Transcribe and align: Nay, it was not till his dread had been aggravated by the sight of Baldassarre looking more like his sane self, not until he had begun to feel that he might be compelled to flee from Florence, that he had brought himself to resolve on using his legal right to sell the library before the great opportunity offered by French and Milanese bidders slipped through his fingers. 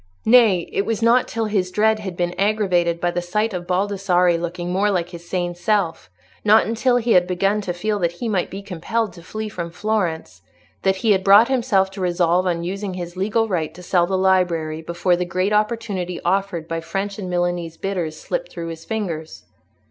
Nay, 0.25 0.67
it 0.73 0.83
was 0.83 1.03
not 1.03 1.27
till 1.27 1.45
his 1.45 1.69
dread 1.69 1.99
had 1.99 2.17
been 2.17 2.33
aggravated 2.39 2.99
by 2.99 3.11
the 3.11 3.21
sight 3.21 3.53
of 3.53 3.67
Baldassarre 3.67 4.35
looking 4.35 4.71
more 4.71 4.89
like 4.89 5.09
his 5.09 5.29
sane 5.29 5.53
self, 5.53 6.09
not 6.43 6.65
until 6.65 6.95
he 6.97 7.11
had 7.11 7.27
begun 7.27 7.61
to 7.61 7.71
feel 7.71 7.99
that 7.99 8.13
he 8.13 8.27
might 8.27 8.49
be 8.49 8.63
compelled 8.63 9.13
to 9.13 9.21
flee 9.21 9.47
from 9.47 9.69
Florence, 9.69 10.41
that 10.81 10.95
he 11.05 11.11
had 11.11 11.23
brought 11.23 11.49
himself 11.49 11.91
to 11.91 12.01
resolve 12.01 12.47
on 12.47 12.63
using 12.63 12.95
his 12.95 13.15
legal 13.15 13.47
right 13.47 13.75
to 13.75 13.83
sell 13.83 14.07
the 14.07 14.17
library 14.17 14.81
before 14.81 15.15
the 15.15 15.23
great 15.23 15.53
opportunity 15.53 16.19
offered 16.25 16.67
by 16.67 16.79
French 16.81 17.19
and 17.19 17.29
Milanese 17.29 17.77
bidders 17.77 18.19
slipped 18.19 18.49
through 18.51 18.69
his 18.69 18.83
fingers. 18.83 19.43